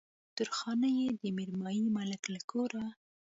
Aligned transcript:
درخانۍ 0.37 0.91
يې 1.03 1.09
د 1.21 1.23
ميرمايي 1.37 1.85
ملک 1.97 2.21
له 2.33 2.41
کوره 2.49 2.85